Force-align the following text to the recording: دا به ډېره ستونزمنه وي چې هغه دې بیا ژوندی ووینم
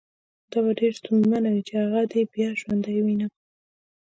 دا 0.51 0.59
به 0.65 0.71
ډېره 0.79 0.97
ستونزمنه 0.99 1.49
وي 1.51 1.61
چې 1.67 1.73
هغه 1.83 2.01
دې 2.11 2.21
بیا 2.33 2.49
ژوندی 2.59 2.93
ووینم 3.01 3.31